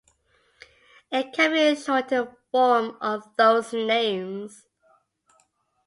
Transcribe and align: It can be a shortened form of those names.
It 1.11 1.31
can 1.31 1.51
be 1.51 1.59
a 1.61 1.75
shortened 1.75 2.29
form 2.51 2.97
of 3.01 3.29
those 3.37 3.71
names. 3.71 4.65